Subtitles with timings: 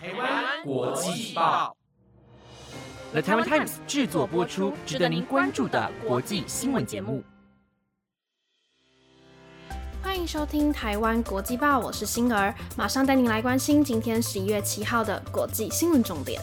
[0.00, 1.76] 台湾国际报
[3.10, 7.24] ，The Taiwan Times 制作播出，值得您关注的国际新闻节目。
[10.00, 16.40] 欢迎收听台湾国际报，我是星儿，马上带您来关心今天十一月七号的国际新闻重点。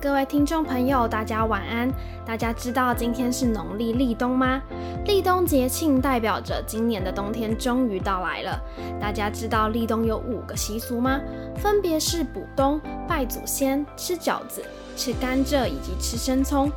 [0.00, 1.90] 各位听众朋友，大家晚安。
[2.24, 4.62] 大家知道今天是农历立冬吗？
[5.04, 8.60] 立冬节庆代表着今年的冬天终于到来了。
[9.00, 11.20] 大家知道立冬有五个习俗吗？
[11.56, 16.70] 分别是补冬、拜祖先、吃饺子、吃甘蔗以及吃生葱。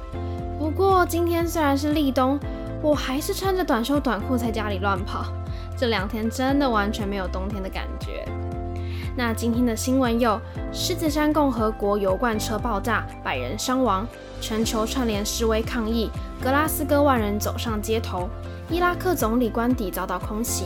[0.58, 2.40] 不过今天虽然是立冬，
[2.82, 5.26] 我还是穿着短袖短裤在家里乱跑。
[5.78, 8.26] 这两天真的完全没有冬天的感觉。
[9.16, 10.40] 那今天的新闻有：
[10.72, 14.06] 狮子山共和国油罐车爆炸，百人伤亡；
[14.40, 16.10] 全球串联示威抗议，
[16.42, 18.30] 格拉斯哥万人走上街头；
[18.70, 20.64] 伊拉克总理官邸遭到空袭，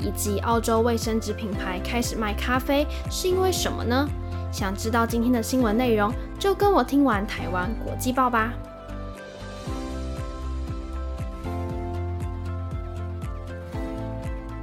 [0.00, 4.06] 以及澳洲卫生纸品牌开始卖咖啡，是因为什么呢？
[4.52, 8.52] 想知道今天的新闻内容，就跟我听完台湾国际报吧。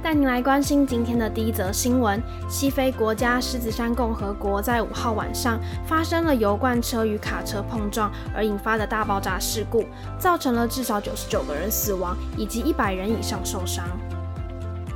[0.06, 9.84] 带您来关心今天的第一则新闻：西非国家狮子山共和国在五号晚上发生了油罐车与卡车碰撞而引发的大爆炸事故，
[10.16, 13.84] 造成了至少九十九个人死亡，以及一百人以上受伤。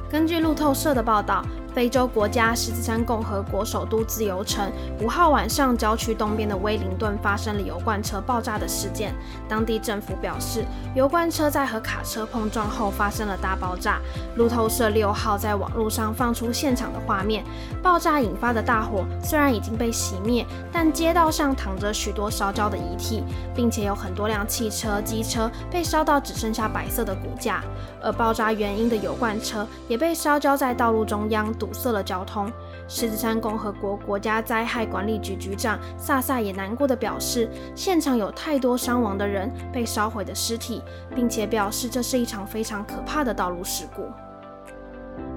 [0.08, 1.44] 根据路透社的报道。
[1.74, 9.14] 非洲国家狮子山共和国首都自由城五号晚上，郊区东边的威灵顿发生了油罐车爆炸的事件。
[9.48, 14.00] 当地政府表示，油罐车在和卡车碰撞后发生了大爆炸。
[14.36, 17.44] 路透社六号在网络上放出现场的画面，
[17.82, 23.22] 爆炸引发的大火虽然已经被熄灭，但街道上躺着许多烧焦的遗体，
[23.54, 27.62] 并且有很多辆汽车、机车被烧到只剩下白色的骨架。
[28.02, 31.52] 而爆炸原因的油罐车也被烧焦在道路中央。
[31.60, 32.50] 堵塞了交通。
[32.88, 40.82] 狮子山共和国国家灾害管理局局长萨萨也难过的表示，现场有太多伤亡的人、被烧毁的尸体，
[41.14, 44.08] 并且表示这是一场非常可怕的道路事故。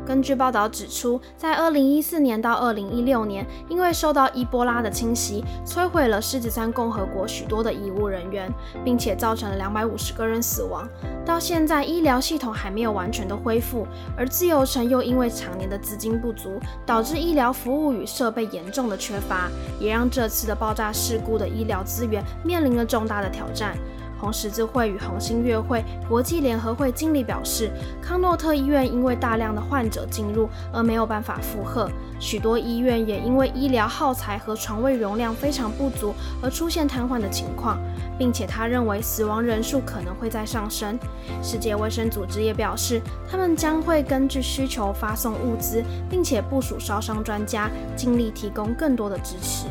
[0.05, 8.51] 根据报道指出，在2014年到2016年，因为受到伊波拉的侵袭，摧毁了狮子山共和国许多的医务人员，
[8.83, 10.87] 并且造成了250个人死亡。
[11.25, 13.87] 到现在，医疗系统还没有完全的恢复，
[14.17, 19.49] 而自由城又因为常年的资金不足，导致医疗服务与设备严重的缺乏，
[19.79, 23.77] 也让这次的爆炸事故的医疗资源面临了重大的挑战。
[24.23, 27.69] 红十字会与红星月会国际联合会经理表示，
[28.01, 31.91] 康诺特医院因为大量的患者进入而没有办法负荷，
[32.21, 37.77] 许多医院也因为医疗耗材和床位容量非常不足而出现瘫痪的情况，
[38.17, 40.97] 并且他认为死亡人数可能会再上升。
[41.41, 49.65] 世界卫生组织也表示，他们将会根据需求发送物资，并且部署烧伤专家，尽力提供更多的支持。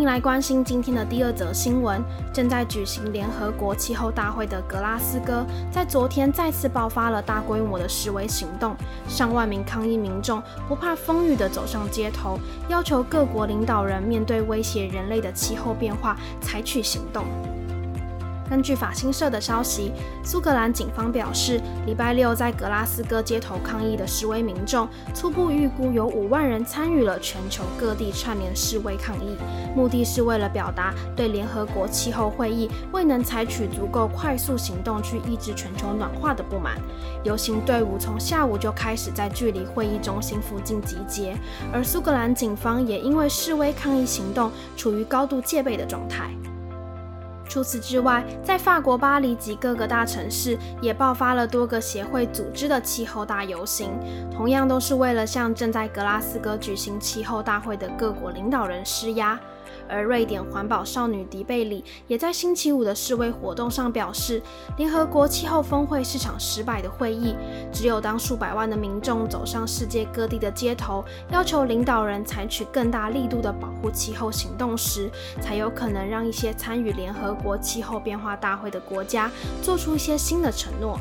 [0.00, 2.02] 您来关心今天的第二则新闻。
[2.32, 8.74] 正在举行联合国气候大会的格拉斯哥，在昨天再次爆发了大规模的示威行动，
[9.06, 12.40] 上万名抗议民众不怕风雨的走上街头，
[12.70, 17.26] 要求各国领导人面对威胁人类的气候变化采取行动。
[18.50, 19.92] 根据法新社的消息，
[20.24, 29.36] 苏格兰警方表示，礼拜六在格拉斯哥街头抗议的示威民众，初步预估有五万人参与了全球各地串联示威抗议，
[29.76, 36.76] 目的是为了表达对联合国气候会议未能采取足够快速行动去抑制全球暖化的不满。
[37.22, 41.36] 游行队伍从下午就开始在距离会议中心附近集结，
[41.72, 46.30] 而苏格兰警方也因为示威抗议行动处于高度戒备的状态。
[47.50, 53.90] 除此之外，在法国巴黎及各个大城市也爆发了多个协会组织的气候大游行，
[54.30, 59.38] 同样都是为了向正在格拉斯哥举行气候大会的各国领导人施压。
[59.90, 64.40] 而瑞典环保少女迪贝里也在星期五的示威活动上表示，
[64.76, 67.34] 联合国气候峰会是场失败的会议。
[67.72, 75.10] 只有当数百万的民众走上世界各地的街头，要求领导人采取更大力度的保护气候行动时，
[75.40, 79.30] 才有可能让一些参与联合国气候变化大会的国家
[79.62, 80.98] 做出一些新的承诺。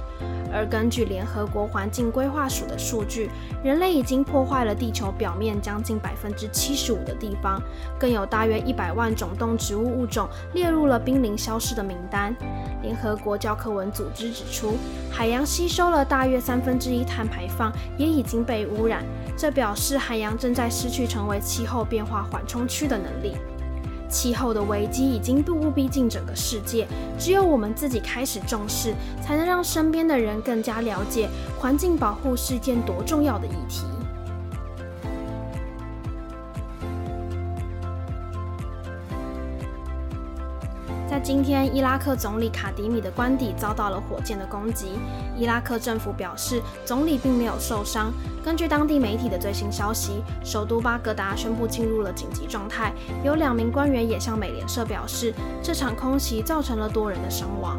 [0.51, 3.29] 而根据联合国环境规划署的数据，
[3.63, 7.61] 人类已经破坏了地球表面将近百分之七十五的地方，
[7.99, 12.33] 更有大约一百万种动植物物种列入了濒临消失的名单。
[12.81, 14.77] 联合国教科文组织指出，
[15.11, 19.03] 海洋吸收了大约三分之一碳排放，也已经被污染，
[19.35, 23.35] 这表示海洋正在失去成为气候变化缓冲区的能力。
[24.07, 26.87] 气候的危机已经步步逼近整个世界，
[27.19, 31.27] 只有我们自己开始重视，才能让身边的人更加了解
[31.59, 33.83] 环境保护是件多重要的议题。
[41.29, 44.97] 今天，伊拉克总理卡迪米的官邸遭到了火箭的攻击。
[45.37, 48.11] 伊拉克政府表示，总理并没有受伤。
[48.43, 52.91] 根据当地媒体的最新消息，首都巴格达宣布进入了紧急状态。
[53.23, 55.31] 有两名官员也向美联社表示，
[55.61, 57.77] 这场空袭造成了多人的伤亡。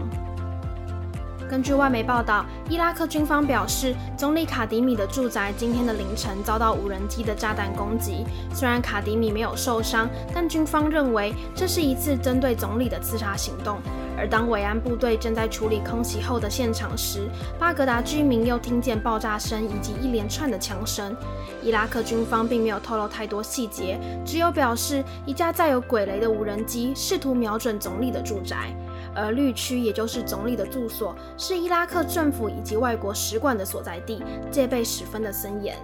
[1.50, 8.24] 根据外媒报道，伊拉克军方表示，总理卡迪米的住宅今天的凌晨遭到无人机的炸弹攻击。
[8.54, 13.78] 虽然卡迪米没有受伤，但军方认为这是一次针对总理的刺杀行动。
[14.16, 21.16] 而当维安部队正在处理空袭后的现场时，巴格达居民又听见爆炸声以及一连串的枪声。
[21.64, 28.72] 伊拉克军方并没有透露太多细节，只有表示一架载有鬼雷的无人机试图瞄准总理的住宅。
[29.14, 35.76] 而绿区，也就是总理的住所，是伊拉克政府以及外国使馆的所在地，戒备十分的森严。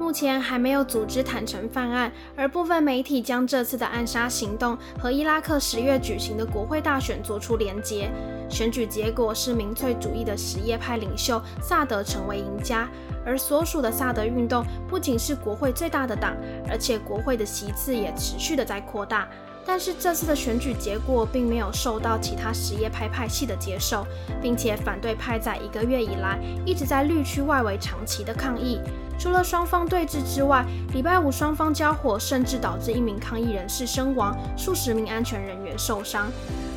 [0.00, 8.08] 目前还没有组织坦诚犯案，而部分媒体将这次的暗杀行动和伊拉克十月举行的国会大选做出连结。
[8.48, 12.88] 选举结果是民粹主义的什叶派领袖萨德成为赢家，
[13.26, 16.34] 而所属的萨德运动不仅是国会最大的党，
[16.70, 19.28] 而且国会的席次也持续的在扩大。
[19.66, 24.06] 但是这次的选举结果并没有受到其他什叶派派系的接受，
[24.40, 28.80] 并且反对派在一个月以来一直在绿区外围长期的抗议。
[29.18, 36.30] 除了双方对峙之外，礼拜五双方交火，甚至导致一名抗议人士身亡，数十名安全人员受伤。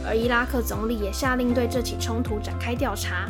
[0.03, 3.29] 而伊拉克总理也下令对这起冲突展开调查。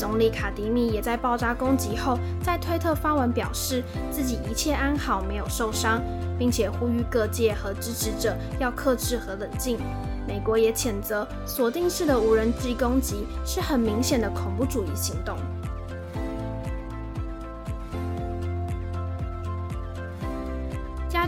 [0.00, 6.00] 总理卡迪米也在爆炸攻击后，在推特发文表示自己一切安好，没有受伤。
[6.38, 9.78] 并且呼吁各界和支持者要克制和冷静。
[10.26, 15.36] 美国也谴责锁定式的无人机攻击是很明显的恐怖主义行动。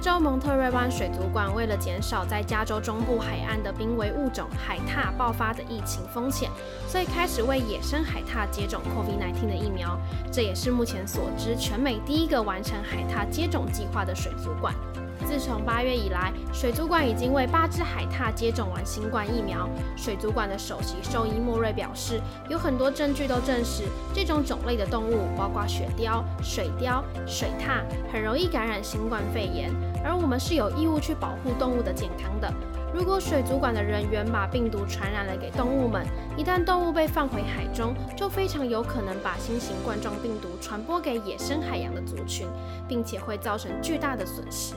[0.03, 6.51] 州蒙特瑞湾水族馆为了减少在加州中部海岸的濒危物种海獭爆发的疫情风险，
[6.89, 9.97] 所以开始为野生海獭接种 COVID-19 的疫苗。
[10.33, 14.75] 这也是目前所知全美第一个完成海獭接种计划的水族馆。
[15.33, 19.67] 自从八月以来，水族馆已经为八只海獭接种完新冠疫苗。
[19.97, 22.21] 水族馆的首席兽医莫瑞表示，
[22.51, 27.81] 有很多证据都证实，这种种类的动物，包括雪貂、水貂、水獭，
[28.13, 29.71] 很容易感染新冠肺炎。
[30.05, 32.53] 而我们是有义务去保护动物的健康的。
[32.93, 36.05] 如果水族馆的人员把病毒传染了给动物们，
[36.37, 42.47] 一旦动物被放回海中，就非常有可能把新型冠状病毒传播给野生海洋的族群，
[42.87, 44.75] 并且会造成巨大的损失。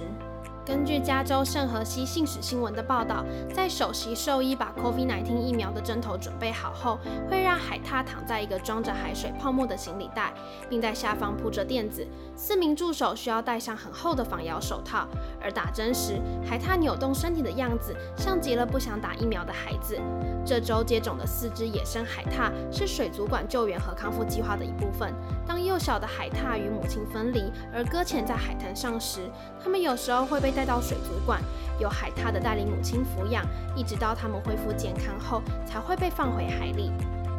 [0.65, 3.23] 根据加州圣荷西信使新闻的报道，
[3.53, 6.97] 在首席兽医把 COVID-19 疫苗的针头准备好后，
[7.29, 10.33] 会让海獭躺在一个装着海水泡沫的行李袋，
[10.67, 12.05] 并在下方铺着垫子。
[12.35, 15.07] 四名助手需要戴上很厚的防咬手套，
[15.39, 19.95] 而打针时，海獭扭动身体的样子像极了不想打疫苗的孩子。
[20.43, 25.13] 这周接种的四只野生海獭是水族馆救援和康复计划的一部分。
[25.45, 29.29] 当幼小的海獭与母亲分离而搁浅在海滩上时，
[29.63, 31.41] 它们有时候会被带到水族馆，
[31.77, 36.91] 由海獭的带领母亲抚养，一直到它们恢复健康后才会被放回海里。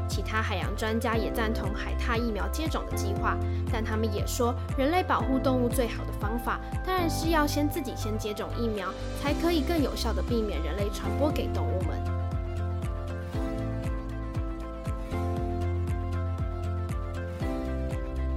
[0.08, 3.36] 其他海洋专家也赞同海獭疫苗接种的计划，
[3.72, 8.88] 但他们也说，人类保护动物最好的方法当然是要先自己先接种疫苗，
[9.20, 12.15] 才可以更有效地避免人类传播给动物们。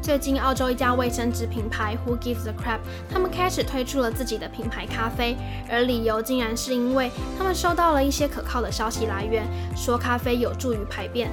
[0.10, 2.80] 最近，澳洲一家卫生纸品牌 Who Gives a Crap，
[3.14, 5.38] 他们开始推出了自己的品牌咖啡，
[5.70, 11.30] 而理由竟然是因为他们收到了一些可靠的消息来源，说咖啡有助于排便。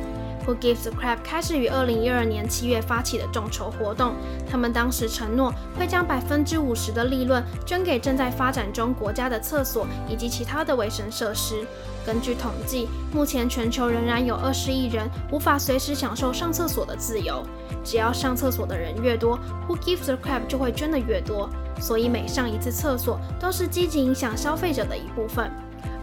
[0.46, 4.12] Who Gives a Crap 开始于二零一二年七月发起的众筹活动，
[4.46, 11.66] 他们当时承诺会将百分之五十的利润捐给正在发展中国家的厕所以及其他的卫生设施。
[12.04, 17.42] 根据统计，目前全球仍然有二十亿人无法随时享受上厕所的自由。
[17.86, 19.38] 只要上厕所的人越多
[19.68, 21.48] ，Who gives a crap 就会捐的越多，
[21.80, 25.48] 所以每上一次厕所都是积极影响消费者的一部分。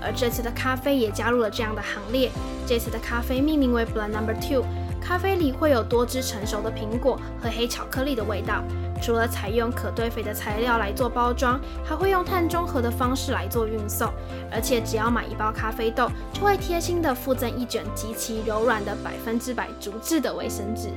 [0.01, 2.31] 而这次的咖啡也加入了这样的行列。
[2.65, 4.63] 这次的咖啡命名为 Blend Number Two，
[5.01, 8.63] 咖啡里会有多汁成熟的苹果和黑巧克力的味道。
[9.01, 14.09] 除了采用可堆肥的材料来做包装，还会用碳中和的方式来做运送。
[14.49, 20.89] 而且只要买一包咖啡豆，就会贴心的附赠一卷极其柔软的百分之百竹制的卫生纸。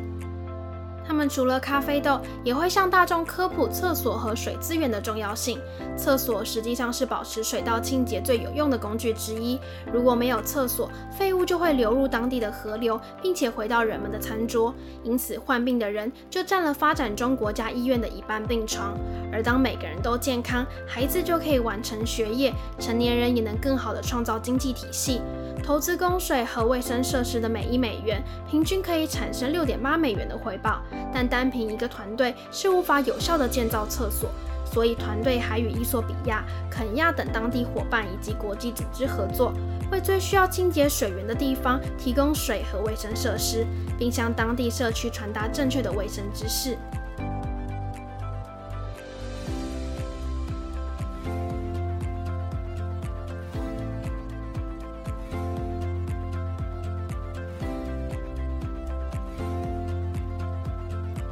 [1.07, 5.61] 他们除了咖啡豆，也会向大众科普厕所和水资源的重要性。
[5.97, 9.59] 厕所实际上是保持水道清洁最有用的工具之一。
[9.93, 14.75] 如果没有厕所，废物就会流入当地的河流，并且回到人们的餐桌。
[15.05, 18.95] 因此，患病的人就占了发展中国家医院的一半病床。
[19.33, 25.21] 而当每个人都健康，孩子就可以完成学业，成年人也能更好的创造经济体系。
[25.63, 30.81] 投资供水和卫生设施的每一美元，平均可以产生六点八美元的回报。
[31.13, 34.31] 但单凭一个团队是无法有效的建造厕所，
[34.65, 39.53] 所以团队还与伊索比亚、肯亚等当地伙伴以及国际组织合作，
[39.91, 43.67] 为最需要清洁水源的地方提供水和卫生设施，
[43.99, 46.77] 并向当地社区传达正确的卫生知识。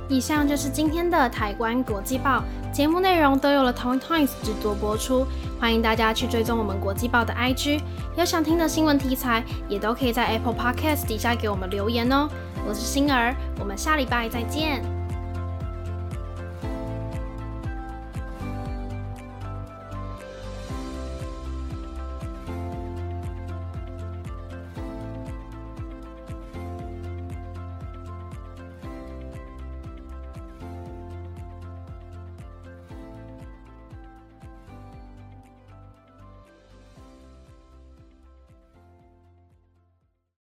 [0.09, 2.43] 以上就是今天的台湾国际报
[2.73, 5.27] 节目内容，都有了 Tony Times 制作播出。
[5.61, 7.81] 欢迎大家去追踪我们国际报的 IG，
[8.17, 12.29] 有想听的新闻题材，也都可以在 Apple Podcast 底下给我们留言哦。
[12.67, 14.94] 我是星儿，我们下礼拜再见。